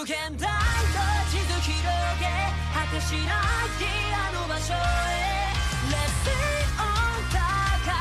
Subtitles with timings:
[0.00, 0.48] 無限大と
[1.30, 1.76] 地図広
[2.18, 2.26] げ
[2.74, 3.26] 果てしない
[4.12, 4.76] あの場所へ
[5.88, 6.34] Let's sing
[6.76, 6.82] on
[7.30, 7.38] 高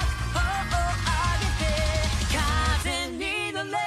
[0.02, 1.68] く頬を上げて
[2.84, 3.78] 風に乗れ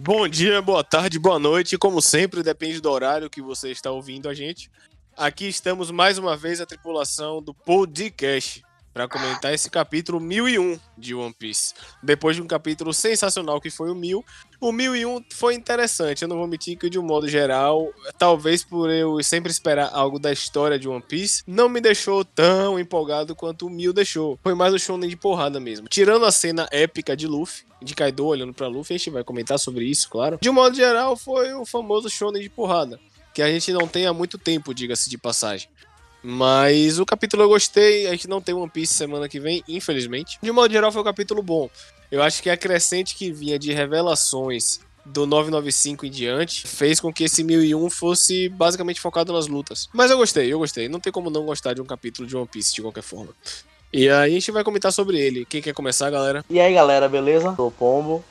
[0.00, 1.76] Bom dia, boa tarde, boa noite.
[1.76, 4.70] Como sempre, depende do horário que você está ouvindo a gente.
[5.16, 8.62] Aqui estamos mais uma vez a tripulação do podcast
[8.93, 11.73] para comentar esse capítulo 1001 de One Piece.
[12.01, 14.23] Depois de um capítulo sensacional que foi o 1000,
[14.61, 16.21] o 1001 foi interessante.
[16.21, 20.19] Eu não vou mentir que de um modo geral, talvez por eu sempre esperar algo
[20.19, 24.39] da história de One Piece, não me deixou tão empolgado quanto o 1000 deixou.
[24.43, 25.87] Foi mais o shonen de porrada mesmo.
[25.87, 29.57] Tirando a cena épica de Luffy, de Kaido olhando para Luffy, a gente vai comentar
[29.57, 30.37] sobre isso, claro.
[30.39, 32.99] De um modo geral, foi o famoso shonen de porrada,
[33.33, 35.67] que a gente não tem há muito tempo, diga-se de passagem.
[36.23, 40.39] Mas o capítulo eu gostei, a gente não tem One Piece semana que vem, infelizmente.
[40.41, 41.69] De modo geral, foi um capítulo bom.
[42.09, 47.11] Eu acho que a crescente que vinha de revelações do 995 em diante fez com
[47.11, 49.89] que esse 1001 fosse basicamente focado nas lutas.
[49.91, 50.87] Mas eu gostei, eu gostei.
[50.87, 53.33] Não tem como não gostar de um capítulo de One Piece de qualquer forma.
[53.91, 55.45] E aí a gente vai comentar sobre ele.
[55.45, 56.43] Quem quer começar, galera?
[56.49, 57.53] E aí galera, beleza?
[57.55, 58.23] Sou o Pombo.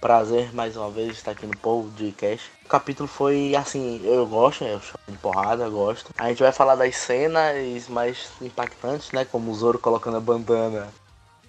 [0.00, 2.50] Prazer mais uma vez estar aqui no podcast.
[2.64, 6.12] O capítulo foi assim, eu gosto, eu chamo de porrada, eu gosto.
[6.18, 9.24] A gente vai falar das cenas mais impactantes, né?
[9.24, 10.88] Como o Zoro colocando a bandana,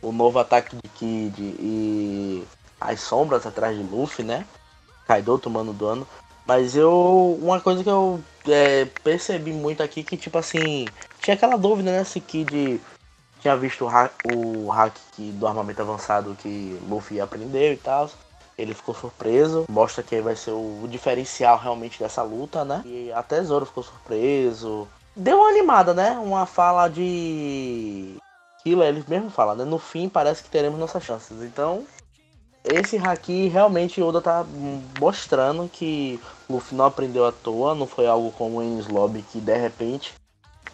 [0.02, 2.44] o novo ataque de Kid e
[2.80, 4.46] as sombras atrás de Luffy, né?
[5.06, 6.08] Kaido tomando dano.
[6.46, 7.38] Mas eu.
[7.42, 10.88] Uma coisa que eu é, percebi muito aqui que, tipo assim,
[11.20, 12.04] tinha aquela dúvida, né?
[12.06, 12.80] Se Kid
[13.42, 18.10] tinha visto o hack, o hack do armamento avançado que Luffy aprendeu e tal.
[18.58, 22.82] Ele ficou surpreso, mostra que vai ser o diferencial realmente dessa luta, né?
[22.86, 24.88] E até Zoro ficou surpreso.
[25.16, 26.12] Deu uma animada, né?
[26.12, 28.18] Uma fala de.
[28.60, 29.64] Aquilo ele mesmo fala, né?
[29.64, 31.44] No fim parece que teremos nossas chances.
[31.44, 31.86] Então,
[32.64, 34.46] esse haki realmente Oda tá
[35.00, 36.20] mostrando que
[36.50, 40.14] Luffy não aprendeu à toa, não foi algo como em Lobby que de repente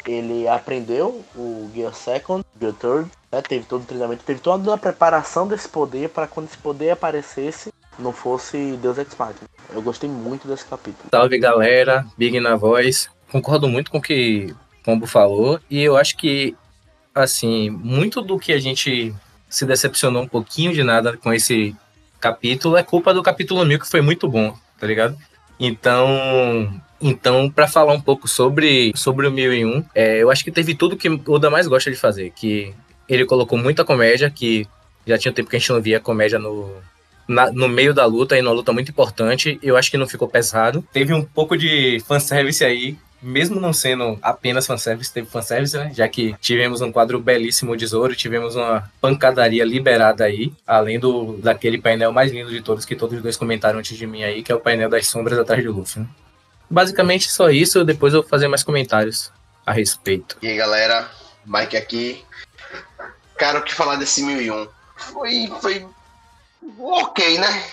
[0.05, 3.41] ele aprendeu o Gear Second, Gear Third, né?
[3.41, 7.72] teve todo o treinamento, teve toda a preparação desse poder para quando esse poder aparecesse,
[7.97, 9.49] não fosse Deus Ex Machina.
[9.73, 11.09] Eu gostei muito desse capítulo.
[11.11, 13.09] Salve galera, Big na voz.
[13.31, 16.55] Concordo muito com o que Pombo falou e eu acho que,
[17.15, 19.13] assim, muito do que a gente
[19.49, 21.75] se decepcionou um pouquinho de nada com esse
[22.19, 25.17] capítulo é culpa do capítulo 1000 que foi muito bom, tá ligado?
[25.59, 30.73] Então, então para falar um pouco sobre, sobre o 1001, é, eu acho que teve
[30.73, 32.73] tudo que o Oda mais gosta de fazer, que
[33.07, 34.67] ele colocou muita comédia, que
[35.05, 36.73] já tinha tempo que a gente não via comédia no,
[37.27, 40.27] na- no meio da luta, e numa luta muito importante, eu acho que não ficou
[40.27, 40.83] pesado.
[40.91, 45.91] Teve um pouco de fanservice aí, mesmo não sendo apenas fanservice, teve fanservice, né?
[45.95, 51.37] Já que tivemos um quadro belíssimo de Zoro, tivemos uma pancadaria liberada aí, além do
[51.37, 54.43] daquele painel mais lindo de todos, que todos os dois comentaram antes de mim aí,
[54.43, 56.07] que é o painel das sombras atrás do Luffy, né?
[56.69, 59.31] Basicamente só isso, depois eu vou fazer mais comentários
[59.65, 60.37] a respeito.
[60.41, 61.09] E aí galera,
[61.45, 62.21] Mike aqui.
[63.37, 64.67] Cara, o que falar desse 1001?
[64.97, 65.85] Foi, foi
[66.79, 67.65] ok, né?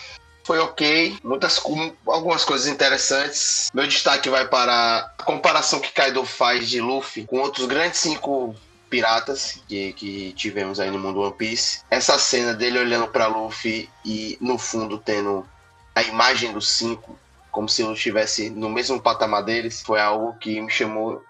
[0.45, 1.19] Foi ok.
[1.23, 1.61] Muitas,
[2.07, 3.71] algumas coisas interessantes.
[3.73, 8.55] Meu destaque vai para a comparação que Kaido faz de Luffy com outros grandes cinco
[8.89, 11.83] piratas que, que tivemos aí no mundo One Piece.
[11.91, 15.47] Essa cena dele olhando para Luffy e no fundo tendo
[15.95, 17.19] a imagem dos cinco
[17.51, 21.23] como se eu estivesse no mesmo patamar deles, foi algo que me chamou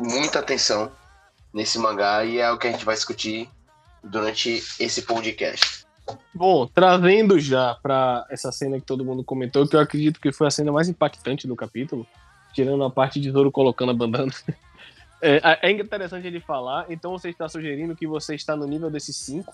[0.00, 0.90] muita atenção
[1.52, 3.50] nesse mangá e é o que a gente vai discutir
[4.02, 5.87] durante esse podcast.
[6.34, 10.46] Bom, trazendo já pra essa cena que todo mundo comentou, que eu acredito que foi
[10.46, 12.06] a cena mais impactante do capítulo,
[12.52, 14.32] tirando a parte de Zoro colocando a bandana.
[15.20, 19.16] É, é interessante ele falar, então você está sugerindo que você está no nível desses
[19.16, 19.52] cinco.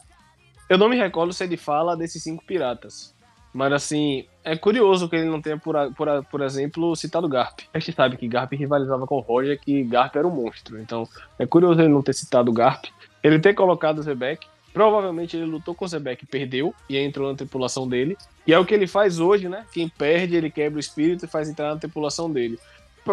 [0.68, 3.14] Eu não me recordo se ele fala desses cinco piratas.
[3.54, 7.60] Mas assim, é curioso que ele não tenha, por, por, por exemplo, citado Garp.
[7.72, 10.80] A gente sabe que Garp rivalizava com Roger, que Garp era um monstro.
[10.80, 12.86] Então, é curioso ele não ter citado Garp.
[13.22, 14.44] Ele ter colocado Zebek.
[14.74, 18.18] Provavelmente ele lutou com o Zebek perdeu, e entrou na tripulação dele.
[18.44, 19.64] E é o que ele faz hoje, né?
[19.72, 22.58] Quem perde, ele quebra o espírito e faz entrar na tripulação dele.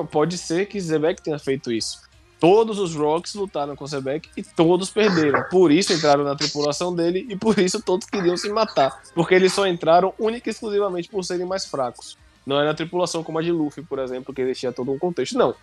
[0.10, 2.02] Pode ser que Zebek tenha feito isso.
[2.40, 5.44] Todos os Rocks lutaram com o Zebek e todos perderam.
[5.52, 9.00] Por isso entraram na tripulação dele e por isso todos queriam se matar.
[9.13, 12.18] Porque eles só entraram única e exclusivamente por serem mais fracos.
[12.44, 15.38] Não é na tripulação como a de Luffy, por exemplo, que existia todo um contexto.
[15.38, 15.54] Não.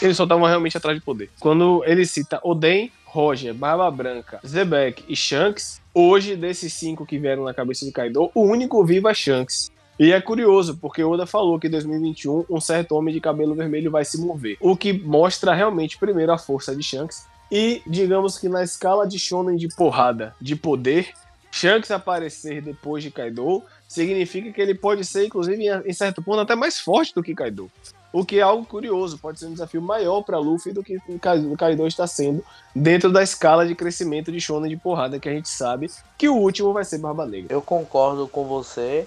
[0.00, 1.30] Eles só estavam realmente atrás de poder.
[1.40, 7.44] Quando ele cita Oden, Roger, Barba Branca, Zebek e Shanks, hoje, desses cinco que vieram
[7.44, 9.70] na cabeça de Kaido, o único vivo é Shanks.
[10.00, 13.90] E é curioso, porque Oda falou que em 2021 um certo homem de cabelo vermelho
[13.90, 14.56] vai se mover.
[14.60, 17.26] O que mostra realmente, primeiro, a força de Shanks.
[17.50, 21.10] E, digamos que na escala de shonen de porrada, de poder,
[21.50, 26.56] Shanks aparecer depois de Kaido significa que ele pode ser, inclusive, em- certo ponto, até
[26.56, 27.70] mais forte do que Kaido.
[28.12, 31.18] O que é algo curioso, pode ser um desafio maior para Luffy do que o
[31.18, 32.44] Kai- o Kaido está sendo
[32.76, 36.36] dentro da escala de crescimento de Shonen de porrada que a gente sabe que o
[36.36, 37.54] último vai ser Barba Negra.
[37.54, 39.06] Eu concordo com você.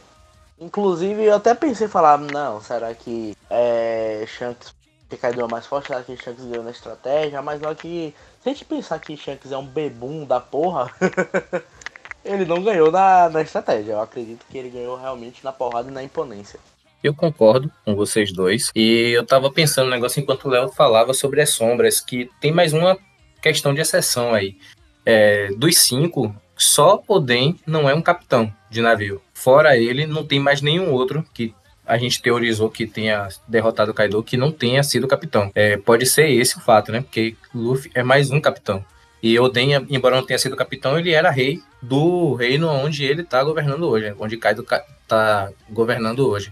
[0.59, 4.73] Inclusive, eu até pensei falar, não, será que é, Shanks
[5.07, 5.87] que Kaido é mais forte?
[5.89, 7.41] Será que Shanks ganhou na estratégia?
[7.41, 8.13] Mas hora que.
[8.41, 10.89] Se a gente pensar que Shanks é um bebum da porra,
[12.23, 13.93] ele não ganhou na, na estratégia.
[13.93, 16.59] Eu acredito que ele ganhou realmente na porrada e na imponência.
[17.03, 18.71] Eu concordo com vocês dois.
[18.75, 22.51] E eu tava pensando um negócio enquanto o Léo falava sobre as sombras, que tem
[22.51, 22.97] mais uma
[23.41, 24.57] questão de exceção aí.
[25.05, 29.21] É, dos cinco, só Oden não é um capitão de navio.
[29.33, 31.53] Fora ele, não tem mais nenhum outro que
[31.85, 35.51] a gente teorizou que tenha derrotado o Kaido que não tenha sido capitão.
[35.53, 37.01] É, pode ser esse o fato, né?
[37.01, 38.83] Porque Luffy é mais um capitão.
[39.21, 43.43] E Oden, embora não tenha sido capitão, ele era rei do reino onde ele tá
[43.43, 46.51] governando hoje, onde Kaido ca- tá governando hoje.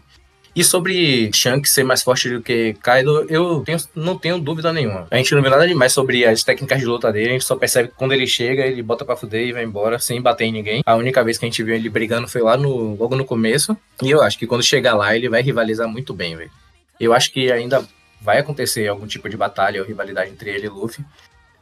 [0.56, 5.08] E sobre Shanks ser mais forte do que Kaido, eu tenho- não tenho dúvida nenhuma.
[5.10, 7.56] A gente não vê nada demais sobre as técnicas de luta dele, a gente só
[7.56, 10.52] percebe que quando ele chega, ele bota pra fuder e vai embora sem bater em
[10.52, 10.84] ninguém.
[10.86, 13.76] A única vez que a gente viu ele brigando foi lá no, logo no começo.
[14.02, 16.52] E eu acho que quando chegar lá, ele vai rivalizar muito bem, velho.
[17.00, 17.84] Eu acho que ainda
[18.22, 21.04] vai acontecer algum tipo de batalha ou rivalidade entre ele e Luffy,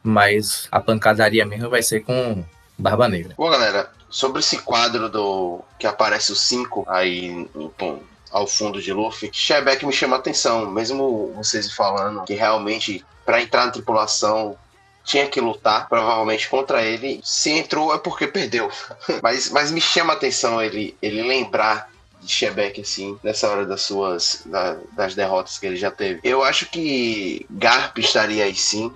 [0.02, 2.44] mas a pancadaria mesmo vai ser com
[2.78, 3.34] Barba Negra.
[3.36, 7.48] Bom, galera, sobre esse quadro do que aparece os cinco aí
[7.78, 7.98] pô,
[8.32, 13.40] ao fundo de Luffy, Shebeck me chama a atenção, mesmo vocês falando que realmente para
[13.42, 14.56] entrar na tripulação
[15.04, 17.20] tinha que lutar, provavelmente contra ele.
[17.24, 18.70] Se entrou é porque perdeu.
[19.22, 21.90] mas, mas me chama a atenção ele, ele lembrar
[22.20, 26.20] de Shebeck assim, nessa hora das suas da- das derrotas que ele já teve.
[26.22, 28.92] Eu acho que Garp estaria aí sim,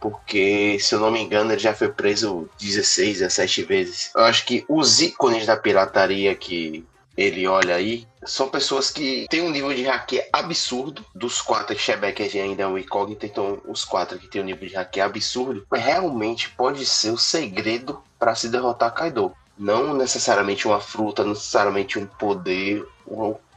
[0.00, 4.10] porque, se eu não me engano, ele já foi preso 16, 17 vezes.
[4.14, 6.84] Eu acho que os ícones da pirataria que
[7.16, 11.04] ele olha aí são pessoas que têm um nível de hacke absurdo.
[11.14, 14.74] Dos quatro, que ainda é um incógnito, então os quatro que têm um nível de
[14.74, 19.32] hacke absurdo, realmente pode ser o segredo para se derrotar Kaido.
[19.56, 22.84] Não necessariamente uma fruta, não necessariamente um poder,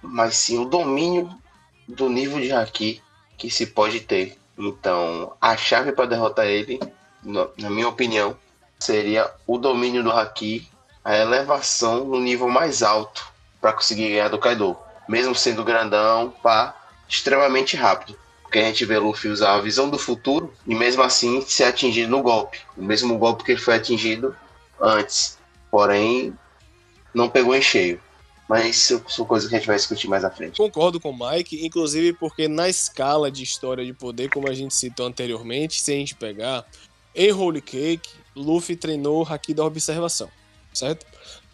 [0.01, 1.29] mas sim o domínio
[1.87, 3.01] do nível de haki
[3.37, 4.37] que se pode ter.
[4.57, 6.79] Então, a chave para derrotar ele,
[7.23, 8.37] na minha opinião,
[8.79, 10.69] seria o domínio do haki,
[11.03, 13.28] a elevação no nível mais alto
[13.61, 14.77] para conseguir ganhar do Kaido,
[15.07, 16.75] mesmo sendo grandão, pá,
[17.07, 18.17] extremamente rápido.
[18.43, 22.09] Porque a gente vê Luffy usar a visão do futuro e mesmo assim ser atingido
[22.09, 24.35] no golpe, o mesmo golpe que ele foi atingido
[24.81, 25.37] antes.
[25.69, 26.33] Porém,
[27.13, 28.01] não pegou em cheio.
[28.47, 30.57] Mas isso são coisas que a gente vai discutir mais à frente.
[30.57, 34.73] Concordo com o Mike, inclusive porque na escala de história de poder, como a gente
[34.73, 36.65] citou anteriormente, se a gente pegar,
[37.13, 40.31] em Holy Cake, Luffy treinou o Haki da Observação,
[40.73, 41.05] certo?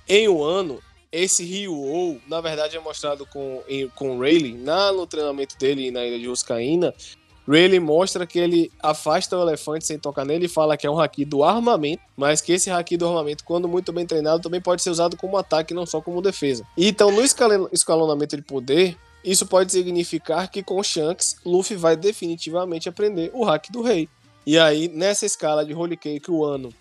[0.08, 0.82] Em um ano,
[1.22, 6.06] esse Ryu na verdade, é mostrado com, em, com Rayleigh, na, no treinamento dele na
[6.06, 6.94] ilha de Ruscaína,
[7.48, 11.00] Rayleigh mostra que ele afasta o elefante sem tocar nele e fala que é um
[11.00, 14.82] haki do armamento, mas que esse haki do armamento, quando muito bem treinado, também pode
[14.82, 16.66] ser usado como ataque, não só como defesa.
[16.76, 17.22] Então, no
[17.72, 23.70] escalonamento de poder, isso pode significar que com Shanks, Luffy vai definitivamente aprender o hack
[23.72, 24.10] do rei.
[24.46, 26.74] E aí, nessa escala de Holy Cake, o ano,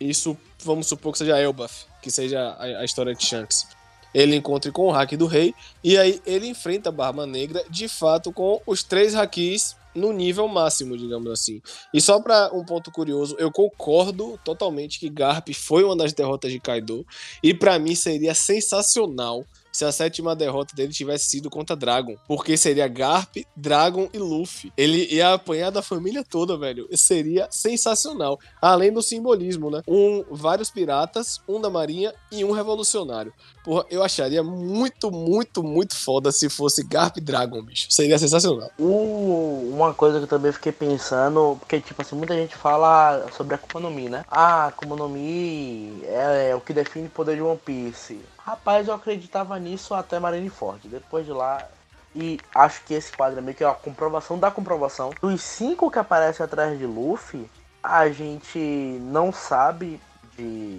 [0.00, 3.66] isso vamos supor que seja Elbaf, que seja a, a história de Shanks.
[4.14, 7.88] Ele encontre com o hack do rei, e aí ele enfrenta a Barba Negra, de
[7.88, 11.62] fato, com os três hakis no nível máximo, digamos assim.
[11.92, 16.50] E só para um ponto curioso, eu concordo totalmente que Garp foi uma das derrotas
[16.50, 17.06] de Kaido,
[17.42, 19.44] e para mim seria sensacional
[19.74, 22.14] se a sétima derrota dele tivesse sido contra Dragon.
[22.28, 24.72] Porque seria Garp, Dragon e Luffy.
[24.76, 26.86] Ele ia apanhar da família toda, velho.
[26.96, 28.38] Seria sensacional.
[28.62, 29.82] Além do simbolismo, né?
[29.88, 33.32] Um, vários piratas, um da marinha e um revolucionário.
[33.64, 37.86] Porra, eu acharia muito, muito, muito foda se fosse Garp Dragon, bicho.
[37.90, 38.70] Seria sensacional.
[38.78, 43.54] O- uma coisa que eu também fiquei pensando, porque tipo assim, muita gente fala sobre
[43.54, 44.24] a Akuma no Mi, né?
[44.30, 48.20] Ah, Akuma no Mi é, é o que define o poder de One Piece.
[48.44, 50.86] Rapaz, eu acreditava nisso até Marineford.
[50.86, 51.66] Depois de lá,
[52.14, 55.10] e acho que esse quadro é meio que a comprovação da comprovação.
[55.22, 57.50] Dos cinco que aparecem atrás de Luffy,
[57.82, 58.58] a gente
[59.00, 59.98] não sabe
[60.36, 60.78] de,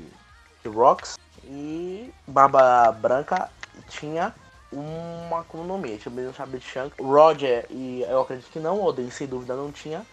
[0.64, 3.50] de Rocks e Barba Branca
[3.90, 4.34] tinha
[4.72, 5.90] uma Akuma no Mi.
[5.90, 7.00] A gente mesmo sabe de Shanks.
[7.00, 10.06] Roger e eu acredito que não, Oden sem dúvida não tinha.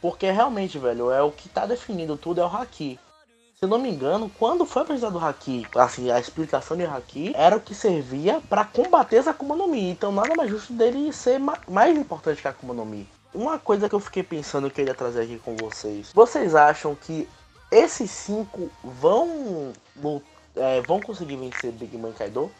[0.00, 2.98] Porque realmente, velho, é o que tá definindo tudo é o Haki.
[3.58, 7.32] Se eu não me engano, quando foi apresentado o Haki, assim, a explicação de Haki
[7.36, 9.90] era o que servia pra combater essa Akuma no Mi.
[9.90, 13.08] Então nada mais justo dele ser ma- mais importante que a Akuma no Mi.
[13.32, 16.10] Uma coisa que eu fiquei pensando que eu ia trazer aqui com vocês.
[16.12, 17.28] Vocês acham que
[17.70, 19.72] esses cinco vão
[20.56, 22.50] é, vão conseguir vencer Big Man Kaido.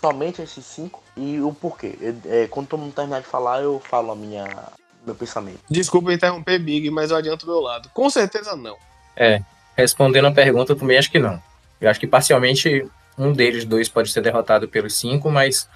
[0.00, 1.02] Somente esses cinco.
[1.16, 1.96] E o porquê.
[2.26, 4.44] É, é, quando todo mundo terminar de falar, eu falo a minha,
[5.06, 5.60] meu pensamento.
[5.70, 7.88] Desculpa interromper, Big, mas eu adianto do meu lado.
[7.94, 8.76] Com certeza não.
[9.76, 11.40] Respondendo a pergunta, eu também acho que não.
[11.80, 12.86] Eu acho que parcialmente
[13.18, 15.68] um deles dois pode ser derrotado pelos cinco, mas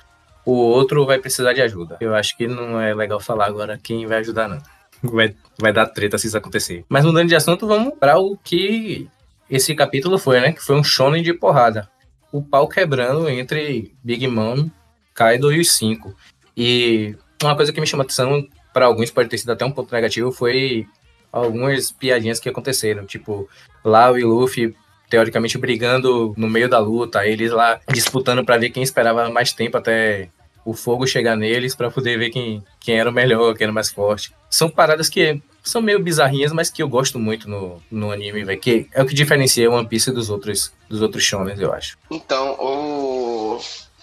[0.45, 1.97] o outro vai precisar de ajuda.
[2.01, 4.59] Eu acho que não é legal falar agora quem vai ajudar, não.
[5.03, 6.85] Vai, vai dar treta se isso acontecer.
[6.89, 9.09] Mas mudando de assunto, vamos para o que
[9.51, 10.53] esse capítulo foi, né?
[10.53, 11.89] Que foi um shonen de porrada.
[12.33, 14.69] O pau quebrando entre Big Mom,
[15.15, 16.15] Kaido e os cinco.
[16.57, 19.93] E uma coisa que me chamou atenção, para alguns pode ter sido até um ponto
[19.93, 20.87] negativo, foi
[21.33, 23.07] algumas piadinhas que aconteceram.
[23.07, 23.49] Tipo,
[23.85, 24.75] Lau e Luffy
[25.09, 29.77] teoricamente brigando no meio da luta, eles lá disputando para ver quem esperava mais tempo
[29.77, 30.29] até
[30.65, 33.91] o fogo chegar neles para poder ver quem, quem era o melhor, quem era mais
[33.91, 34.35] forte.
[34.51, 38.61] São paradas que são meio bizarrinhas, mas que eu gosto muito no, no anime, velho.
[38.61, 41.97] Que é o que diferencia One Piece dos outros, dos outros shonens, eu acho.
[42.11, 43.61] Então, o...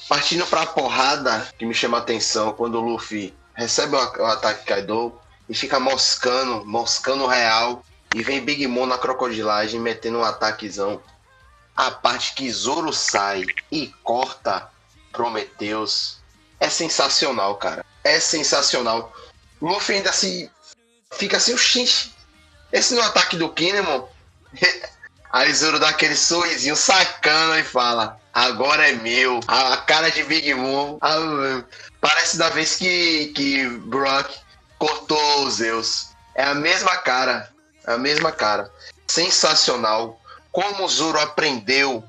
[0.08, 5.14] partindo pra porrada, que me chama a atenção, quando o Luffy recebe o ataque Kaido
[5.48, 7.84] e fica moscando, moscando real,
[8.14, 11.02] e vem Big Mom na crocodilagem metendo um ataquezão.
[11.76, 14.70] A parte que Zoro sai e corta
[15.12, 16.18] Prometheus
[16.60, 17.84] é sensacional, cara.
[18.04, 19.14] É sensacional.
[19.60, 20.50] O Luffy ainda se
[21.12, 22.14] fica assim, oxente.
[22.72, 24.08] Esse no ataque do Kinemon.
[25.32, 29.40] Aí Zoro dá aquele sorrisinho sacana e fala: Agora é meu.
[29.48, 31.00] A, a cara de Big Mom.
[31.02, 31.64] ah,
[32.00, 34.43] parece da vez que, que Brock
[34.84, 36.10] cortou Zeus.
[36.36, 37.50] É a mesma cara.
[37.88, 38.70] É a mesma cara.
[39.08, 40.20] Sensacional.
[40.52, 42.04] Como o Zoro aprendeu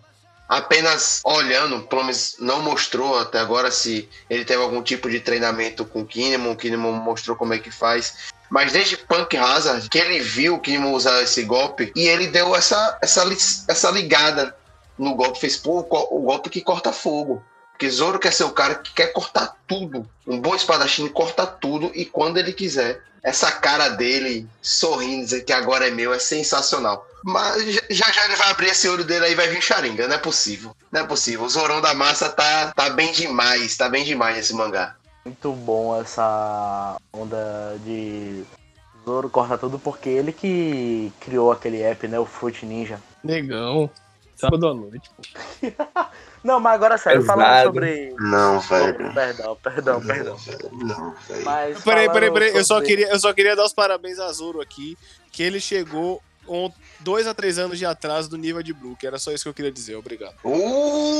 [0.48, 5.84] apenas olhando, pelo menos não mostrou até agora se ele teve algum tipo de treinamento
[5.84, 6.52] com o Kinemon.
[6.52, 8.32] O Kinemon mostrou como é que faz.
[8.50, 12.56] Mas desde Punk Hazard, que ele viu o Kinemon usar esse golpe, e ele deu
[12.56, 13.24] essa, essa,
[13.68, 14.54] essa ligada
[14.98, 17.40] no golpe, fez pô, o golpe que corta fogo.
[17.74, 20.08] Porque Zoro quer ser o cara que quer cortar tudo.
[20.24, 23.02] Um bom espadachim corta tudo e quando ele quiser.
[23.22, 27.06] Essa cara dele sorrindo, dizer que agora é meu, é sensacional.
[27.24, 30.06] Mas já já ele vai abrir esse olho dele aí e vai vir Sharingan.
[30.06, 30.76] Não é possível.
[30.92, 31.44] Não é possível.
[31.44, 33.76] O Zorão da Massa tá, tá bem demais.
[33.76, 34.94] Tá bem demais nesse mangá.
[35.24, 38.44] Muito bom essa onda de
[39.04, 42.18] Zoro corta tudo, porque ele que criou aquele app, né?
[42.18, 43.00] O Fruit Ninja.
[43.22, 43.90] Negão.
[44.36, 45.22] Sábado à noite, pô.
[46.44, 47.40] Não, mas agora sério, Pesado.
[47.40, 48.14] falando sobre.
[48.18, 50.36] Não, sobre- Perdão, perdão, perdão.
[50.72, 51.44] Não, velho.
[51.44, 52.48] Mas Peraí, peraí, peraí.
[52.50, 54.98] Eu só, sobre- queria, eu só queria dar os parabéns a Zoro aqui,
[55.32, 59.06] que ele chegou com dois a três anos de atraso do nível de Brook.
[59.06, 59.96] Era só isso que eu queria dizer.
[59.96, 60.34] Obrigado.
[60.44, 61.18] Uh,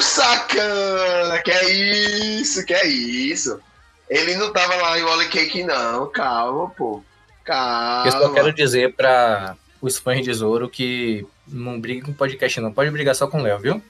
[0.00, 1.40] sacana!
[1.42, 3.60] Que é isso, que é isso.
[4.08, 6.06] Ele não tava lá em Wally Cake, não.
[6.10, 7.02] Calma, pô.
[7.44, 8.06] Calma.
[8.06, 12.72] Eu só quero dizer para os fãs de Zoro que não briguem com podcast, não.
[12.72, 13.82] Pode brigar só com o Léo, viu?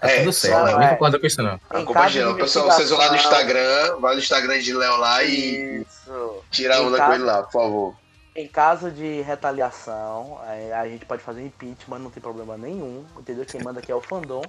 [0.00, 0.66] Tá É, tudo só certo.
[0.68, 0.72] é.
[0.72, 1.60] Ninguém concorda com isso, não.
[1.68, 2.32] A Em culpa é caso geral.
[2.34, 6.42] de Pessoal, vocês vão lá no Instagram, vai no Instagram de Léo lá e Isso.
[6.50, 7.94] tira onda caso- com ele lá, por favor.
[8.34, 13.44] Em caso de retaliação, é, a gente pode fazer impeachment, não tem problema nenhum, entendeu?
[13.44, 14.40] Quem manda aqui é o fandom.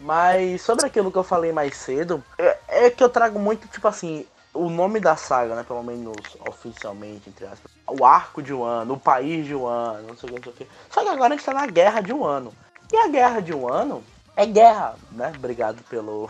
[0.00, 3.86] Mas sobre aquilo que eu falei mais cedo, é, é que eu trago muito, tipo
[3.88, 4.26] assim,
[4.56, 5.62] o nome da saga, né?
[5.62, 7.70] Pelo menos oficialmente, entre aspas.
[7.86, 10.42] O arco de um ano, o país de um ano, não sei o que, não
[10.42, 10.68] sei o que.
[10.90, 12.52] Só que agora a gente tá na guerra de um ano.
[12.92, 14.02] E a guerra de um ano
[14.36, 15.32] é guerra, né?
[15.34, 16.28] Obrigado pelo.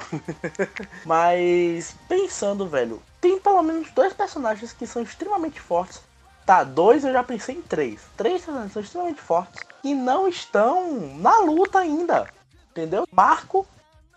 [1.04, 6.00] Mas pensando, velho, tem pelo menos dois personagens que são extremamente fortes.
[6.47, 8.02] Tá, dois eu já pensei em três.
[8.16, 12.30] Três personagens são extremamente fortes e não estão na luta ainda.
[12.71, 13.06] Entendeu?
[13.11, 13.66] Marco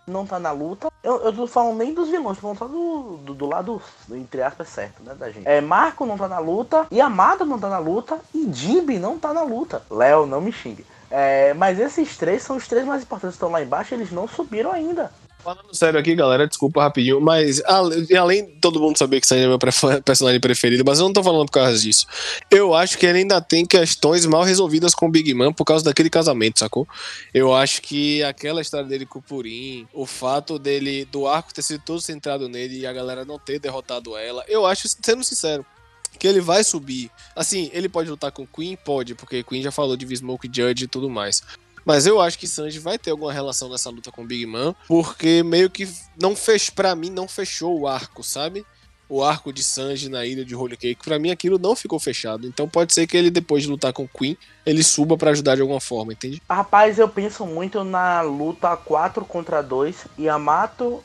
[0.06, 0.89] não tá na luta.
[1.02, 3.80] Eu, eu tô falando nem dos vilões, tô falando só do, do, do lado,
[4.10, 5.48] entre aspas, certo, né, da gente.
[5.48, 9.32] É, Marco não tá na luta, Yamada não tá na luta e Jimby não tá
[9.32, 9.82] na luta.
[9.90, 10.84] Léo, não me xingue.
[11.10, 14.70] É, mas esses três são os três mais importantes estão lá embaixo, eles não subiram
[14.70, 15.10] ainda.
[15.42, 19.48] Falando sério aqui, galera, desculpa rapidinho, mas além de todo mundo saber que Sanji é
[19.48, 19.58] meu
[20.04, 22.06] personagem preferido, mas eu não tô falando por causa disso.
[22.50, 25.84] Eu acho que ele ainda tem questões mal resolvidas com o Big Man por causa
[25.84, 26.86] daquele casamento, sacou?
[27.32, 31.62] Eu acho que aquela história dele com o Purim, o fato dele, do arco ter
[31.62, 35.64] sido todo centrado nele e a galera não ter derrotado ela, eu acho, sendo sincero,
[36.18, 37.10] que ele vai subir.
[37.34, 38.76] Assim, ele pode lutar com Queen?
[38.76, 41.42] Pode, porque Queen já falou de V-Smoke Judge e tudo mais.
[41.84, 44.74] Mas eu acho que Sanji vai ter alguma relação nessa luta com o Big Man,
[44.86, 45.88] porque meio que
[46.20, 48.64] não fez, para mim não fechou o arco, sabe?
[49.08, 52.46] O arco de Sanji na ilha de Holy Cake, pra mim aquilo não ficou fechado.
[52.46, 55.62] Então pode ser que ele depois de lutar com Queen, ele suba pra ajudar de
[55.62, 56.40] alguma forma, entende?
[56.48, 60.06] Rapaz, eu penso muito na luta 4 contra 2.
[60.16, 61.02] Yamato.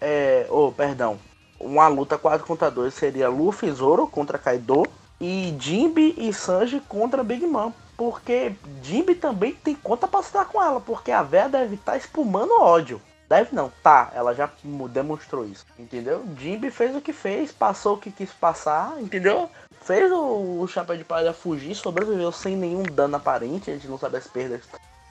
[0.00, 0.46] É.
[0.48, 1.18] Oh, perdão.
[1.58, 4.84] Uma luta 4 contra 2 seria Luffy e Zoro contra Kaido.
[5.20, 7.72] E Jinbe e Sanji contra Big Mom.
[7.96, 12.60] Porque Jimmy também tem conta pra estar com ela, porque a véia deve estar espumando
[12.60, 13.00] ódio.
[13.28, 14.50] Deve não, tá, ela já
[14.90, 16.24] demonstrou isso, entendeu?
[16.38, 19.48] Jimmy fez o que fez, passou o que quis passar, entendeu?
[19.82, 23.98] Fez o, o Chapéu de Palha fugir, sobreviveu sem nenhum dano aparente, a gente não
[23.98, 24.60] sabe as perdas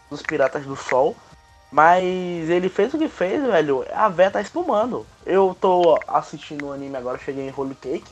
[0.10, 1.16] dos Piratas do Sol.
[1.72, 3.84] Mas ele fez o que fez, velho.
[3.92, 5.08] A véia tá espumando.
[5.26, 8.06] Eu tô assistindo o anime agora, cheguei em Holy Cake.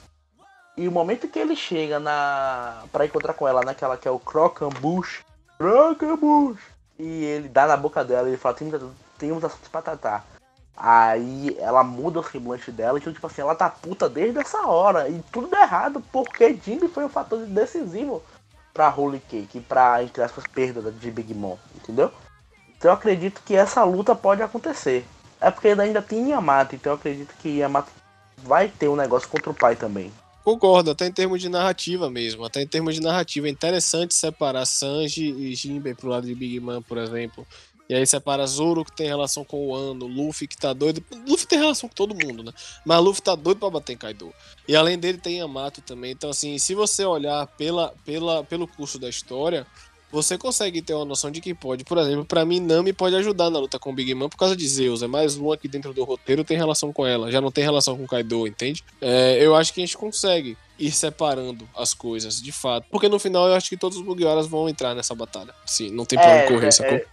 [0.77, 2.83] E o momento que ele chega na.
[2.91, 5.21] pra encontrar com ela naquela que é o Crocambush.
[5.57, 6.59] Crocambush!
[6.97, 8.71] E ele dá na boca dela e ele fala, tem
[9.17, 10.25] tem muitas assuntos pra tratar.
[10.75, 15.09] Aí ela muda o semblante dela, então tipo assim, ela tá puta desde essa hora.
[15.09, 18.23] E tudo deu errado, porque Jimmy foi um fator decisivo
[18.73, 22.11] pra Holy Cake pra, entre aspas, perda de Big Mom, entendeu?
[22.69, 25.05] Então eu acredito que essa luta pode acontecer.
[25.39, 27.91] É porque ainda tem Yamato, então eu acredito que Yamato
[28.37, 30.11] vai ter um negócio contra o pai também.
[30.43, 32.43] Concordo, até em termos de narrativa mesmo.
[32.43, 36.59] Até em termos de narrativa, é interessante separar Sanji e Jinbe pro lado de Big
[36.59, 37.45] Man, por exemplo.
[37.91, 41.03] E aí separa Zoro, que tem relação com o Ano, Luffy, que tá doido.
[41.27, 42.53] Luffy tem relação com todo mundo, né?
[42.85, 44.33] Mas Luffy tá doido pra bater em Kaido.
[44.65, 46.11] E além dele tem Yamato também.
[46.11, 49.67] Então, assim, se você olhar pela, pela, pelo curso da história,
[50.11, 51.83] você consegue ter uma noção de que pode.
[51.83, 54.55] Por exemplo, para mim, Nami pode ajudar na luta com o Big Man por causa
[54.55, 55.01] de Zeus.
[55.01, 57.31] É mais um aqui dentro do roteiro tem relação com ela.
[57.31, 58.83] Já não tem relação com Kaido, entende?
[58.99, 62.87] É, eu acho que a gente consegue ir separando as coisas, de fato.
[62.91, 65.53] Porque no final eu acho que todos os Mugiwaras vão entrar nessa batalha.
[65.65, 66.97] Sim, não tem pra onde correr, é, sacou?
[66.97, 67.05] é,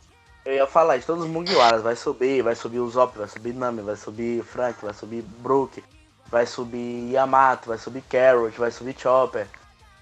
[0.44, 1.82] eu ia falar de todos os Mugiwaras.
[1.82, 5.82] Vai subir, vai subir o Zop, vai subir Nami, vai subir Frank, vai subir Brook,
[6.30, 9.46] vai subir Yamato, vai subir Carrot, vai subir Chopper.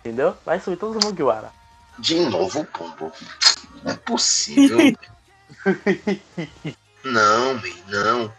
[0.00, 0.34] Entendeu?
[0.46, 1.50] Vai subir todos os Mugiwara.
[1.98, 3.12] De novo, pombo.
[3.82, 4.78] Não é possível.
[7.04, 8.32] não, não.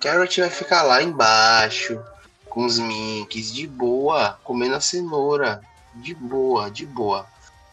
[0.00, 2.00] Carrot vai ficar lá embaixo,
[2.48, 5.60] com os minks, de boa, comendo a cenoura.
[5.94, 7.26] De boa, de boa.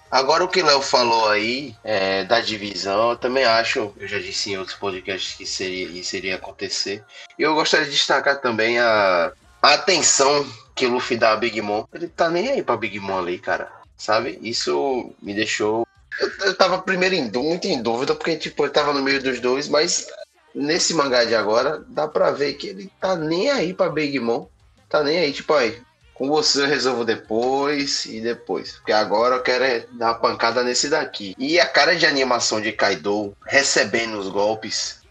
[0.09, 4.51] Agora o que Léo falou aí é, da divisão, eu também acho, eu já disse
[4.51, 7.03] em outros podcasts que seria, isso iria acontecer.
[7.37, 11.61] E eu gostaria de destacar também a, a atenção que o Luffy dá a Big
[11.61, 11.85] Mom.
[11.93, 14.39] Ele tá nem aí pra Big Mom ali, cara sabe?
[14.41, 15.87] Isso me deixou.
[16.19, 19.39] Eu, eu tava primeiro em, muito em dúvida, porque tipo, ele tava no meio dos
[19.39, 20.07] dois, mas
[20.53, 24.47] nesse mangá de agora, dá pra ver que ele tá nem aí pra Big Mom.
[24.87, 25.81] Tá nem aí, tipo, aí,
[26.13, 28.73] com você eu resolvo depois e depois.
[28.73, 31.35] Porque agora eu quero é dar uma pancada nesse daqui.
[31.37, 35.01] E a cara de animação de Kaido recebendo os golpes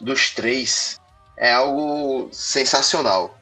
[0.00, 1.00] dos três
[1.36, 3.36] é algo sensacional.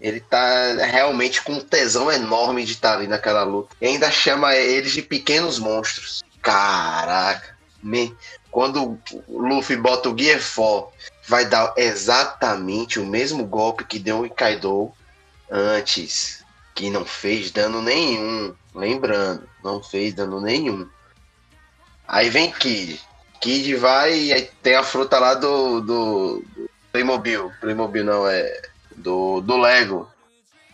[0.00, 3.74] Ele tá realmente com um tesão enorme de estar ali naquela luta.
[3.80, 6.22] E ainda chama eles de pequenos monstros.
[6.42, 7.56] Caraca.
[7.82, 8.14] Me...
[8.50, 10.92] Quando o Luffy bota o Gear 4,
[11.26, 14.92] vai dar exatamente o mesmo golpe que deu em Kaido
[15.50, 16.44] antes.
[16.74, 18.54] Que não fez dano nenhum.
[18.74, 20.88] Lembrando, não fez dano nenhum.
[22.06, 23.00] Aí vem Kid.
[23.40, 27.52] Kid vai e tem a fruta lá do, do, do Playmobil.
[27.60, 28.62] Playmobil não, é
[28.96, 30.08] do, do Lego.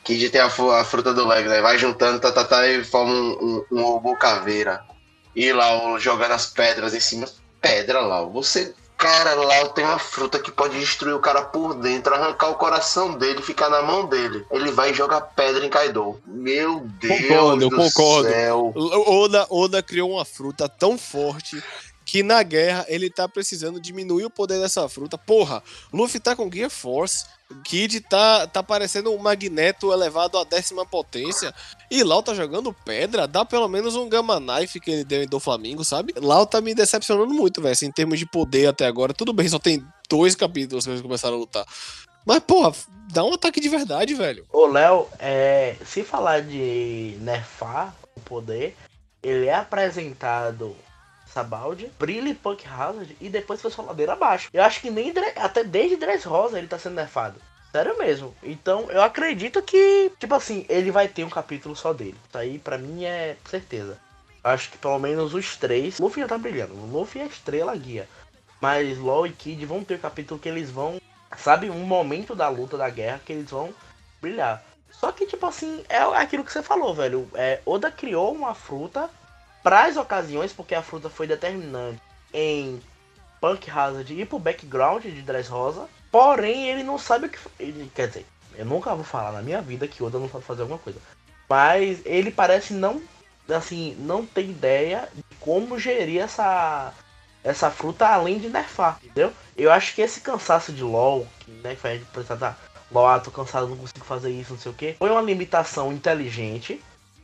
[0.03, 1.61] Que tem a, a, fruta do Lego, né?
[1.61, 4.83] Vai juntando, tá, tá, tá, e forma um, um, um robô caveira.
[5.37, 7.29] E lá, jogando as pedras em cima.
[7.61, 8.75] Pedra lá, você.
[8.97, 13.15] Cara, lá tem uma fruta que pode destruir o cara por dentro, arrancar o coração
[13.15, 14.45] dele, ficar na mão dele.
[14.51, 16.21] Ele vai jogar pedra em Kaido.
[16.27, 18.29] Meu Deus concordo, do concordo.
[18.29, 18.73] céu.
[18.77, 21.63] Oda, Oda criou uma fruta tão forte
[22.11, 25.17] que na guerra ele tá precisando diminuir o poder dessa fruta.
[25.17, 27.25] Porra, Luffy tá com Gear Force,
[27.63, 31.55] Kid tá, tá parecendo um magneto elevado à décima potência.
[31.89, 33.29] E Lau tá jogando pedra.
[33.29, 36.13] Dá pelo menos um Gamma Knife que ele deu do Flamengo, sabe?
[36.17, 37.75] Lau tá me decepcionando muito, velho.
[37.75, 39.15] Assim, em termos de poder até agora.
[39.15, 41.65] Tudo bem, só tem dois capítulos que eles começaram a lutar.
[42.27, 42.73] Mas, porra,
[43.13, 44.45] dá um ataque de verdade, velho.
[44.53, 48.77] Ô, Léo, é, se falar de nerfar o poder,
[49.23, 50.75] ele é apresentado
[51.33, 54.49] Sabaldi, Brilhe Punk Hazard e depois foi só ladeira abaixo.
[54.53, 57.41] Eu acho que nem até desde Dress Rosa ele tá sendo nerfado.
[57.73, 58.35] Sério mesmo.
[58.43, 62.17] Então eu acredito que, tipo assim, ele vai ter um capítulo só dele.
[62.29, 63.97] Isso aí pra mim é certeza.
[64.43, 65.99] Eu acho que pelo menos os três.
[65.99, 66.75] Luffy já tá brilhando.
[66.75, 68.09] Luffy é estrela guia.
[68.61, 71.01] Mas Law e Kid vão ter um capítulo que eles vão.
[71.37, 73.73] Sabe, um momento da luta da guerra que eles vão
[74.21, 74.63] brilhar.
[74.91, 77.31] Só que, tipo assim, é aquilo que você falou, velho.
[77.35, 79.09] É, Oda criou uma fruta
[79.63, 82.01] para as ocasiões, porque a fruta foi determinante
[82.33, 82.81] em
[83.41, 85.89] Punk Hazard e pro background de Dress Rosa.
[86.11, 87.39] Porém, ele não sabe o que.
[87.59, 90.63] Ele, quer dizer, eu nunca vou falar na minha vida que Oda não sabe fazer
[90.63, 90.99] alguma coisa.
[91.49, 93.03] Mas ele parece não.
[93.49, 96.93] Assim, não ter ideia de como gerir essa.
[97.43, 99.33] Essa fruta além de nerfar, entendeu?
[99.57, 101.27] Eu acho que esse cansaço de LOL,
[101.63, 102.55] né, que faz pensar, tá,
[102.93, 105.91] LOL, ah, tô cansado, não consigo fazer isso, não sei o que, foi uma limitação
[105.91, 106.83] inteligente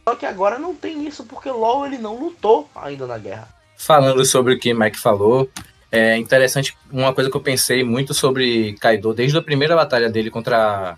[0.09, 3.49] Só que agora não tem isso, porque LOL ele não lutou ainda na guerra.
[3.77, 5.51] Falando sobre o que o Mike falou,
[5.91, 10.31] é interessante uma coisa que eu pensei muito sobre Kaido desde a primeira batalha dele
[10.31, 10.97] contra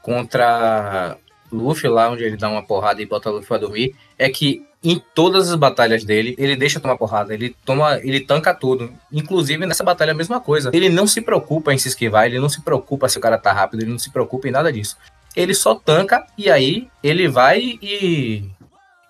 [0.00, 1.16] contra
[1.50, 5.02] Luffy, lá onde ele dá uma porrada e bota Luffy pra dormir, é que em
[5.14, 8.92] todas as batalhas dele, ele deixa tomar porrada, ele toma, ele tanca tudo.
[9.10, 10.70] Inclusive nessa batalha a mesma coisa.
[10.74, 13.50] Ele não se preocupa em se esquivar, ele não se preocupa se o cara tá
[13.50, 14.96] rápido, ele não se preocupa em nada disso.
[15.36, 18.48] Ele só tanca e aí ele vai e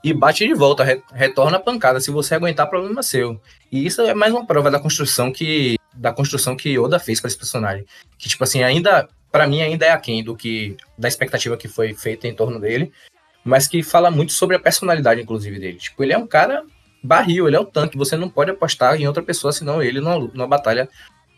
[0.04, 1.98] e bate de volta, re, retorna a pancada.
[1.98, 3.40] Se você aguentar, problema seu.
[3.72, 7.28] E isso é mais uma prova da construção que da construção que Oda fez para
[7.28, 7.86] esse personagem,
[8.18, 11.94] que tipo assim, ainda para mim ainda é aquém do que da expectativa que foi
[11.94, 12.92] feita em torno dele,
[13.44, 15.78] mas que fala muito sobre a personalidade inclusive dele.
[15.78, 16.64] Tipo, ele é um cara
[17.02, 20.18] barril, ele é o tanque, você não pode apostar em outra pessoa senão ele numa,
[20.18, 20.88] numa batalha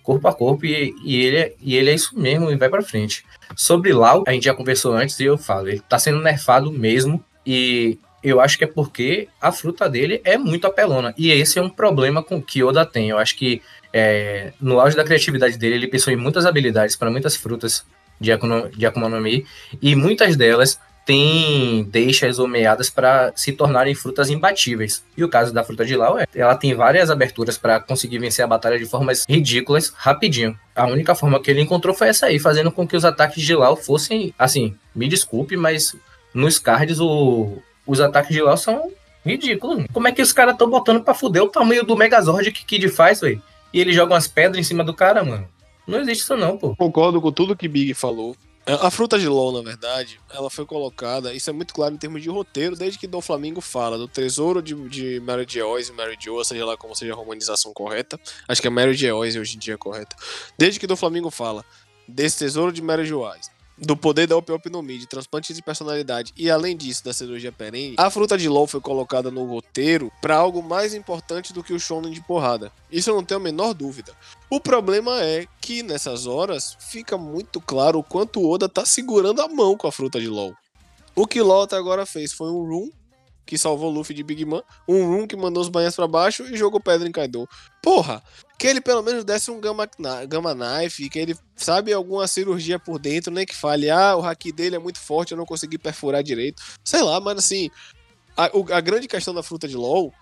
[0.06, 2.80] corpo a corpo e, e, ele, é, e ele é isso mesmo e vai para
[2.80, 3.26] frente.
[3.56, 7.22] Sobre Lau, a gente já conversou antes e eu falo, ele tá sendo nerfado mesmo
[7.44, 11.12] e eu acho que é porque a fruta dele é muito apelona.
[11.18, 13.10] E esse é um problema com que Oda tem.
[13.10, 13.60] Eu acho que
[13.92, 17.84] é, no auge da criatividade dele, ele pensou em muitas habilidades para muitas frutas
[18.20, 18.30] de,
[18.76, 19.44] de Akuma no Mi,
[19.82, 25.04] e muitas delas têm deixas ou meadas para se tornarem frutas imbatíveis.
[25.16, 28.44] E o caso da fruta de Lau é, ela tem várias aberturas para conseguir vencer
[28.44, 30.58] a batalha de formas ridículas rapidinho.
[30.74, 33.54] A única forma que ele encontrou foi essa aí, fazendo com que os ataques de
[33.54, 35.94] Lau fossem, assim, me desculpe, mas
[36.34, 38.90] nos cards o, os ataques de Lau são
[39.24, 39.84] ridículos.
[39.92, 42.88] Como é que os caras estão botando pra fuder o tamanho do Megazord que Kid
[42.88, 43.40] faz, velho?
[43.72, 45.46] E ele joga umas pedras em cima do cara, mano.
[45.86, 46.74] Não existe isso não, pô.
[46.74, 48.36] Concordo com tudo que Big falou.
[48.68, 52.20] A fruta de LOL, na verdade, ela foi colocada, isso é muito claro em termos
[52.20, 55.92] de roteiro, desde que Dom Flamingo fala do tesouro de, de Mary de Oz e
[55.92, 58.18] Mary Jo, seja lá como seja a romanização correta.
[58.48, 60.16] Acho que é Mary de Oz hoje em dia é correta.
[60.58, 61.64] Desde que Dom Flamingo fala
[62.08, 66.76] desse tesouro de Mary Oz, do poder da opiopinomia, de transplantes de personalidade e além
[66.76, 70.94] disso da cirurgia perene, a fruta de LOL foi colocada no roteiro para algo mais
[70.94, 72.72] importante do que o shonen de porrada.
[72.90, 74.12] Isso eu não tenho a menor dúvida.
[74.48, 79.42] O problema é que nessas horas fica muito claro o quanto o Oda tá segurando
[79.42, 80.54] a mão com a fruta de LOL.
[81.14, 82.90] O que LOL até agora fez foi um room
[83.46, 86.56] que salvou Luffy de Big Man, um room que mandou os banhas para baixo e
[86.56, 87.48] jogou pedra em Kaido.
[87.80, 88.22] Porra,
[88.58, 89.88] que ele pelo menos desse um gamma,
[90.28, 94.26] gamma knife, que ele sabe alguma cirurgia por dentro, nem né, que fale, ah, o
[94.26, 96.62] haki dele é muito forte, eu não consegui perfurar direito.
[96.84, 97.70] Sei lá, mas assim,
[98.36, 100.12] a, a grande questão da fruta de LoL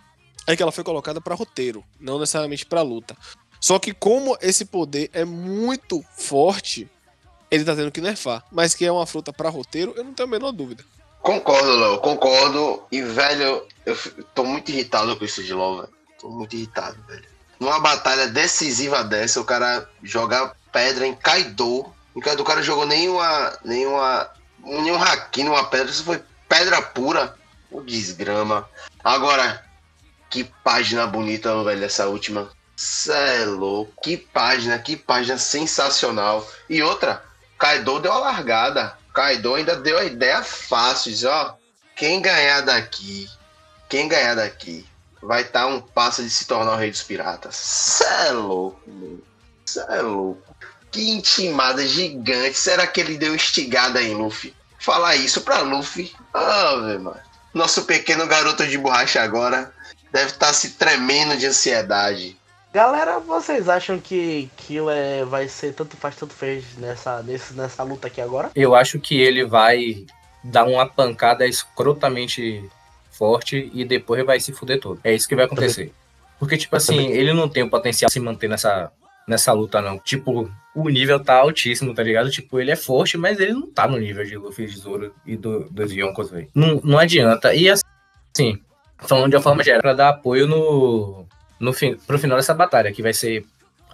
[0.47, 3.17] é que ela foi colocada para roteiro, não necessariamente para luta.
[3.61, 6.87] Só que como esse poder é muito forte,
[7.51, 8.45] ele tá tendo que nerfar.
[8.53, 10.85] Mas que é uma fruta para roteiro, eu não tenho a menor dúvida.
[11.25, 12.83] Concordo, Léo, concordo.
[12.93, 13.97] E, velho, eu
[14.35, 15.95] tô muito irritado com isso de LoL, velho.
[16.21, 17.25] Tô muito irritado, velho.
[17.59, 21.91] Numa batalha decisiva dessa, o cara jogar pedra em Kaido.
[22.15, 23.59] Em Kaido o cara jogou nenhuma.
[23.65, 24.31] nenhuma.
[24.59, 25.91] nenhum haki numa pedra.
[25.91, 27.35] Isso foi pedra pura.
[27.71, 28.69] O desgrama.
[29.03, 29.65] Agora,
[30.29, 32.51] que página bonita, velho, essa última.
[32.77, 33.95] Cê é louco.
[34.03, 36.47] Que página, que página sensacional.
[36.69, 37.25] E outra,
[37.57, 38.99] Kaido deu a largada.
[39.15, 41.57] Kaido ainda deu a ideia fácil, diz, ó,
[41.95, 43.31] quem ganhar daqui,
[43.89, 44.85] quem ganhar daqui,
[45.23, 47.55] vai estar tá um passo de se tornar o rei dos piratas.
[47.55, 49.23] Cê é louco,
[49.65, 50.43] Cê é louco.
[50.91, 52.59] Que intimada gigante.
[52.59, 54.55] Será que ele deu instigada em Luffy?
[54.79, 56.15] Falar isso pra Luffy.
[56.33, 57.17] Ah, mano.
[57.53, 59.73] Nosso pequeno garoto de borracha agora
[60.13, 62.37] deve estar tá se tremendo de ansiedade.
[62.75, 67.85] Galera, vocês acham que Kill é, vai ser tanto faz, tanto fez nessa, nesse, nessa
[67.85, 68.51] luta aqui agora?
[68.53, 70.05] Eu acho que ele vai
[70.43, 72.69] dar uma pancada escrotamente
[73.13, 74.99] forte e depois vai se fuder todo.
[75.05, 75.93] É isso que vai acontecer.
[76.37, 78.91] Porque, tipo assim, ele não tem o potencial de se manter nessa,
[79.29, 79.97] nessa luta, não.
[80.01, 82.29] Tipo, o nível tá altíssimo, tá ligado?
[82.29, 85.37] Tipo, ele é forte, mas ele não tá no nível de Luffy, de Zoro e
[85.37, 86.49] do, dos Yonkos, velho.
[86.53, 87.55] Não, não adianta.
[87.55, 88.59] E assim,
[88.99, 91.25] falando de uma forma geral, pra dar apoio no,
[91.59, 93.45] no fim, pro final dessa batalha, que vai ser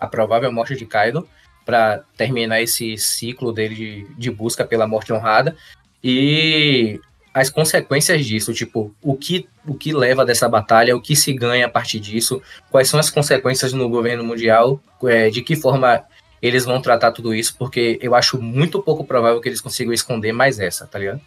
[0.00, 1.28] a provável morte de Kaido,
[1.64, 5.56] para terminar esse ciclo dele de, de busca pela morte honrada.
[6.02, 6.98] E
[7.32, 11.66] as consequências disso, tipo, o que, o que leva dessa batalha, o que se ganha
[11.66, 16.02] a partir disso, quais são as consequências no governo mundial, é, de que forma
[16.42, 20.32] eles vão tratar tudo isso, porque eu acho muito pouco provável que eles consigam esconder
[20.32, 21.20] mais essa, tá ligado?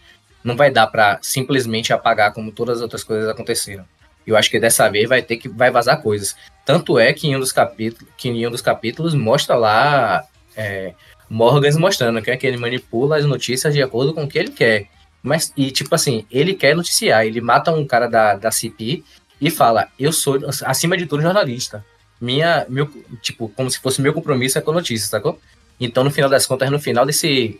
[0.43, 3.86] Não vai dar para simplesmente apagar como todas as outras coisas aconteceram.
[4.26, 6.36] Eu acho que dessa vez vai ter que vai vazar coisas.
[6.66, 10.24] Tanto é que em um dos capítulos, que em um dos capítulos mostra lá
[10.56, 10.94] é,
[11.30, 14.52] Morgans mostrando que, é que ele manipula as notícias de acordo com o que ele
[14.52, 14.88] quer.
[15.22, 19.04] Mas, e tipo assim, ele quer noticiar, ele mata um cara da, da CP
[19.40, 21.86] e fala, eu sou, acima de tudo, jornalista.
[22.20, 22.90] Minha, meu,
[23.22, 25.40] tipo, como se fosse meu compromisso é com notícias, sacou?
[25.80, 27.60] Então, no final das contas, no final desse,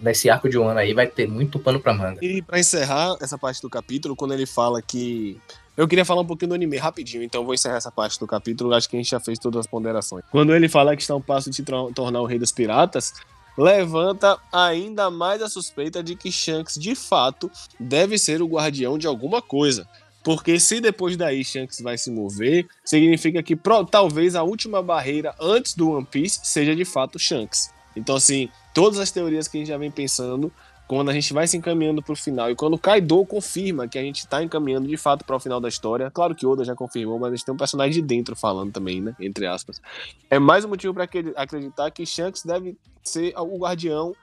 [0.00, 2.22] desse arco de um ano aí vai ter muito pano pra manga.
[2.22, 5.40] E pra encerrar essa parte do capítulo, quando ele fala que.
[5.76, 8.74] Eu queria falar um pouquinho do anime rapidinho, então vou encerrar essa parte do capítulo.
[8.74, 10.22] Acho que a gente já fez todas as ponderações.
[10.30, 13.14] Quando ele fala que está um passo de tornar o rei dos piratas,
[13.56, 19.06] levanta ainda mais a suspeita de que Shanks, de fato, deve ser o guardião de
[19.06, 19.88] alguma coisa.
[20.22, 25.34] Porque se depois daí Shanks vai se mover, significa que pro- talvez a última barreira
[25.40, 27.72] antes do One Piece seja de fato Shanks.
[27.96, 30.52] Então, assim, todas as teorias que a gente já vem pensando,
[30.94, 34.02] quando a gente vai se encaminhando para o final e quando Kaido confirma que a
[34.02, 37.18] gente está encaminhando de fato para o final da história, claro que Oda já confirmou,
[37.18, 39.16] mas a gente tem um personagem de dentro falando também, né?
[39.18, 39.80] Entre aspas.
[40.28, 44.14] É mais um motivo para acreditar que Shanks deve ser o guardião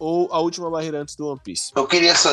[0.00, 1.70] ou a última barreira antes do One Piece.
[1.76, 2.30] Eu queria só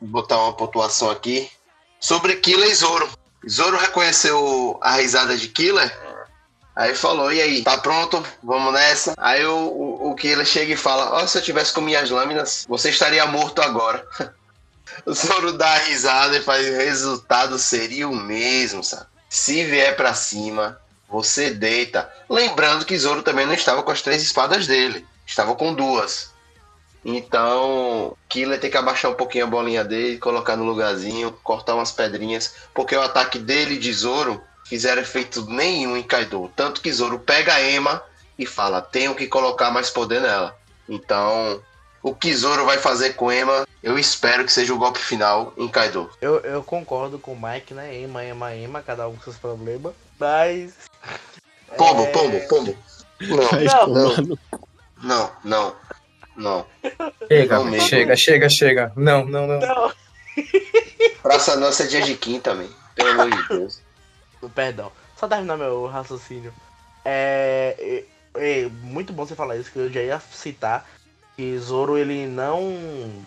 [0.00, 1.50] botar uma pontuação aqui
[1.98, 3.08] sobre Killer e Zoro.
[3.50, 6.05] Zoro reconheceu a risada de Killer.
[6.76, 8.22] Aí falou, e aí, tá pronto?
[8.42, 9.14] Vamos nessa.
[9.16, 12.66] Aí o, o, o Killer chega e fala, ó, se eu tivesse com minhas lâminas,
[12.68, 14.06] você estaria morto agora.
[15.06, 19.06] o Zoro dá risada e faz, o resultado seria o mesmo, sabe?
[19.26, 22.12] Se vier pra cima, você deita.
[22.28, 25.06] Lembrando que Zoro também não estava com as três espadas dele.
[25.26, 26.30] Estava com duas.
[27.02, 31.92] Então, Killer tem que abaixar um pouquinho a bolinha dele, colocar no lugarzinho, cortar umas
[31.92, 36.50] pedrinhas, porque o ataque dele de Zoro fizeram efeito nenhum em Kaido.
[36.54, 38.02] Tanto que Zoro pega a Ema
[38.38, 40.56] e fala: tenho que colocar mais poder nela.
[40.88, 41.60] Então,
[42.02, 45.68] o que Zoro vai fazer com Ema, eu espero que seja o golpe final em
[45.68, 46.10] Kaido.
[46.20, 47.94] Eu, eu concordo com o Mike, né?
[47.96, 49.92] Ema, ema, ema, cada um com seus problemas.
[50.18, 50.72] Mas.
[51.76, 52.78] Pombo, é, pombo, pombo.
[53.20, 54.38] Não, Vai Não, no-
[55.02, 55.76] não, não,
[56.36, 56.66] não.
[57.28, 58.92] Chega, Não chega, chega, chega.
[58.94, 59.58] Não, não, não.
[59.58, 59.92] Não,
[61.22, 62.70] Praça Nossa é dia de quinta também.
[62.94, 63.80] Pelo amor de Deus.
[64.54, 64.92] Perdão.
[65.16, 66.52] Só terminar meu raciocínio.
[67.04, 68.04] É,
[68.34, 70.86] é, é muito bom você falar isso, que eu já ia citar
[71.36, 72.58] que Zoro ele não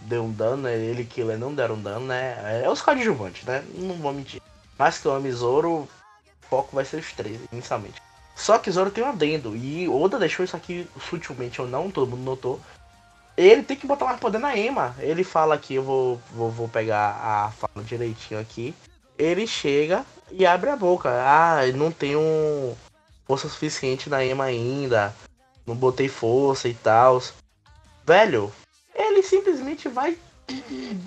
[0.02, 0.76] deu um dano, né?
[0.76, 2.64] Ele e Killer não deram dano, né?
[2.64, 3.64] É os coadjuvantes, né?
[3.76, 4.42] Não vou mentir.
[4.78, 5.90] Mas que eu ame Zoro, o
[6.50, 8.02] foco vai ser os três, inicialmente.
[8.36, 12.10] Só que Zoro tem um adendo, e Oda deixou isso aqui sutilmente ou não, todo
[12.10, 12.60] mundo notou.
[13.38, 14.96] Ele tem que botar mais poder na Ema.
[15.00, 18.74] Ele fala aqui, eu vou, vou, vou pegar a fala direitinho aqui.
[19.18, 21.10] Ele chega e abre a boca.
[21.10, 22.76] Ah, não tenho
[23.26, 25.14] força suficiente na Ema ainda.
[25.66, 27.22] Não botei força e tal.
[28.06, 28.52] Velho,
[28.96, 30.18] ele simplesmente vai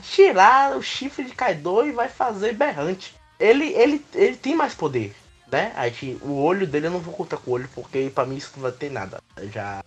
[0.03, 3.15] tirar o chifre de Kaido e vai fazer berrante.
[3.41, 5.15] Ele, ele, ele tem mais poder,
[5.51, 5.73] né?
[5.75, 8.37] A gente, o olho dele eu não vou contar com o olho, porque pra mim
[8.37, 9.21] isso não vai ter nada.
[9.37, 9.83] Eu já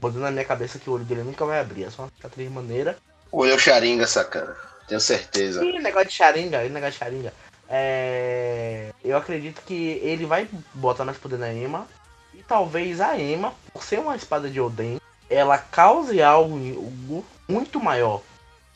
[0.00, 2.50] botando na minha cabeça que o olho dele nunca vai abrir, é só uma cicatriz
[2.50, 2.96] maneira.
[3.32, 4.56] Olhou Sharinga, sacana.
[4.86, 5.64] Tenho certeza.
[5.64, 7.32] E negócio de Sharinga, negócio de Sharinga.
[7.70, 8.92] É...
[9.04, 11.86] Eu acredito que ele vai botar mais poder na Ema.
[12.34, 18.20] E talvez a Ema, por ser uma espada de Oden, ela cause algo muito maior.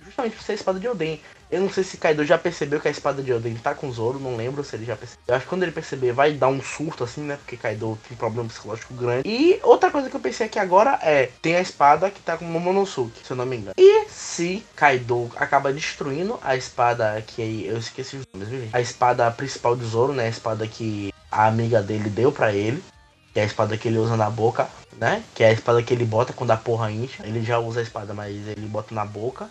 [0.00, 1.20] Justamente por ser a espada de Oden.
[1.54, 4.18] Eu não sei se Kaido já percebeu que a espada de Oden tá com Zoro,
[4.18, 5.22] não lembro se ele já percebeu.
[5.28, 7.36] Eu acho que quando ele perceber vai dar um surto assim, né?
[7.36, 9.28] Porque Kaido tem problema psicológico grande.
[9.28, 12.44] E outra coisa que eu pensei aqui agora é, tem a espada que tá com
[12.44, 13.74] Momonosuke, se eu não me engano.
[13.78, 18.74] E se Kaido acaba destruindo a espada que eu esqueci os nomes?
[18.74, 20.24] A espada principal de Zoro, né?
[20.24, 22.82] A espada que a amiga dele deu pra ele.
[23.32, 25.22] Que é a espada que ele usa na boca, né?
[25.32, 27.24] Que é a espada que ele bota quando a porra incha.
[27.24, 29.48] Ele já usa a espada, mas ele bota na boca.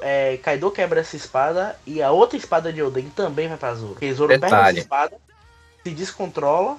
[0.00, 3.92] É, Kaido quebra essa espada e a outra espada de Oden também vai pra Zoro.
[3.92, 4.78] Porque Zoro perde essa Detalhe.
[4.80, 5.16] espada,
[5.82, 6.76] se descontrola.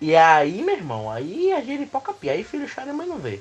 [0.00, 2.32] E aí, meu irmão, aí a giripoca pia.
[2.32, 3.40] Aí filho chora mãe não vê.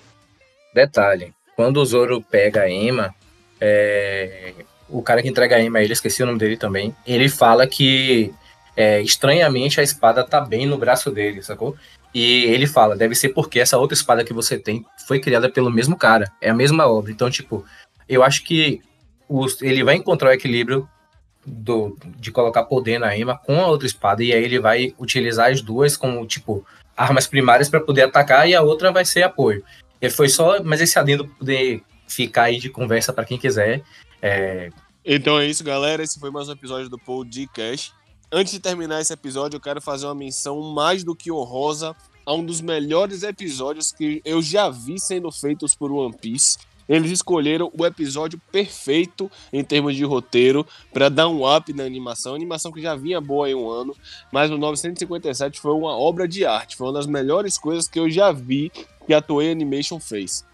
[0.73, 3.13] Detalhe, quando o Zoro pega a Ema,
[3.59, 4.53] é,
[4.89, 8.33] o cara que entrega a Ema, ele esqueci o nome dele também, ele fala que
[8.75, 11.75] é, estranhamente a espada tá bem no braço dele, sacou?
[12.13, 15.69] E ele fala, deve ser porque essa outra espada que você tem foi criada pelo
[15.69, 17.11] mesmo cara, é a mesma obra.
[17.11, 17.65] Então, tipo,
[18.07, 18.81] eu acho que
[19.27, 20.87] os- ele vai encontrar o equilíbrio
[21.45, 25.51] do, de colocar poder na Ema com a outra espada, e aí ele vai utilizar
[25.51, 26.65] as duas como, tipo,
[26.97, 29.63] armas primárias para poder atacar, e a outra vai ser apoio.
[30.01, 33.83] E foi só, mas esse adendo poder ficar aí de conversa para quem quiser.
[34.21, 34.69] É,
[35.03, 36.01] Então é isso, galera.
[36.03, 37.93] Esse foi mais um episódio do Podcast.
[38.31, 42.33] Antes de terminar esse episódio, eu quero fazer uma menção mais do que honrosa a
[42.33, 46.57] um dos melhores episódios que eu já vi sendo feitos por One Piece.
[46.87, 52.35] Eles escolheram o episódio perfeito em termos de roteiro para dar um up na animação.
[52.35, 53.95] animação que já vinha boa em um ano,
[54.31, 56.75] mas o 957 foi uma obra de arte.
[56.75, 58.71] Foi uma das melhores coisas que eu já vi
[59.05, 60.45] que a Toei Animation fez.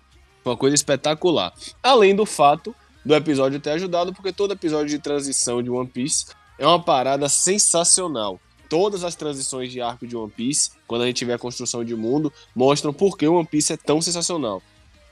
[0.44, 1.54] Foi uma coisa espetacular.
[1.84, 2.74] Além do fato
[3.06, 7.28] do episódio ter ajudado, porque todo episódio de transição de One Piece é uma parada
[7.28, 8.40] sensacional.
[8.70, 11.96] Todas as transições de arco de One Piece, quando a gente vê a construção de
[11.96, 14.62] mundo, mostram por que One Piece é tão sensacional.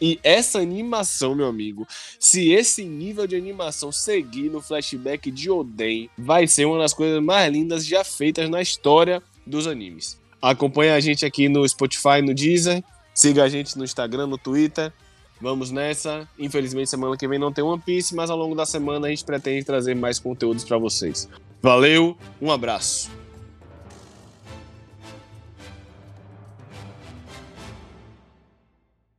[0.02, 1.88] E essa animação, meu amigo,
[2.20, 7.22] se esse nível de animação seguir no flashback de Oden, vai ser uma das coisas
[7.22, 10.18] mais lindas já feitas na história dos animes.
[10.42, 12.84] Acompanhe a gente aqui no Spotify, no Deezer,
[13.14, 14.94] siga a gente no Instagram, no Twitter.
[15.42, 16.28] Vamos nessa.
[16.38, 19.24] Infelizmente, semana que vem não tem One Piece, mas ao longo da semana a gente
[19.24, 21.30] pretende trazer mais conteúdos para vocês.
[21.62, 23.10] Valeu, um abraço.